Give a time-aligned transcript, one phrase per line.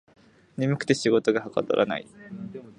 [0.57, 2.07] 眠くて仕事がはかどらない